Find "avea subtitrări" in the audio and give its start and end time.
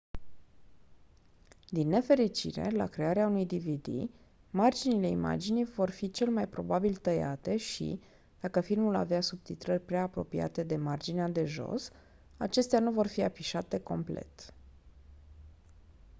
8.95-9.85